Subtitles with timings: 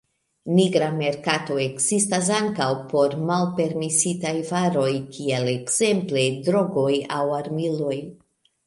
[0.59, 4.89] Nigra merkato ekzistas ankaŭ por malpermesitaj varoj
[5.19, 7.97] kiel ekzemple drogoj aŭ armiloj.